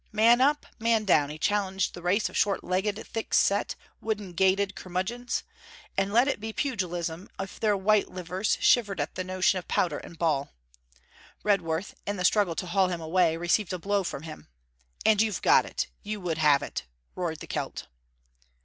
Man 0.11 0.41
up, 0.41 0.65
man 0.79 1.05
down, 1.05 1.29
he 1.29 1.37
challenged 1.37 1.93
the 1.93 2.01
race 2.01 2.27
of 2.27 2.35
short 2.35 2.63
legged, 2.63 2.95
thickset, 3.13 3.75
wooden 4.01 4.33
gated 4.33 4.73
curmudgeons: 4.73 5.43
and 5.95 6.11
let 6.11 6.27
it 6.27 6.39
be 6.39 6.51
pugilism 6.51 7.29
if 7.39 7.59
their 7.59 7.77
white 7.77 8.09
livers 8.09 8.57
shivered 8.59 8.99
at 8.99 9.13
the 9.13 9.23
notion 9.23 9.59
of 9.59 9.67
powder 9.67 9.99
and 9.99 10.17
ball. 10.17 10.55
Redworth, 11.43 11.93
in 12.07 12.15
the 12.17 12.25
struggle 12.25 12.55
to 12.55 12.65
haul 12.65 12.87
him 12.87 12.99
away, 12.99 13.37
received 13.37 13.73
a 13.73 13.77
blow 13.77 14.03
from 14.03 14.23
him. 14.23 14.47
'And 15.05 15.21
you've 15.21 15.43
got 15.43 15.65
it! 15.67 15.85
you 16.01 16.19
would 16.19 16.39
have 16.39 16.63
it!' 16.63 16.85
roared 17.13 17.39
the 17.39 17.45
Celt. 17.47 17.85